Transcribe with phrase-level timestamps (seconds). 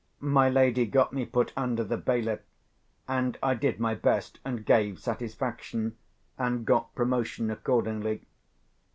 [0.33, 2.39] My lady got me put under the bailiff,
[3.07, 5.95] and I did my best, and gave satisfaction,
[6.39, 8.23] and got promotion accordingly.